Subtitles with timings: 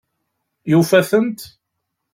[0.71, 1.39] Yufa-tent?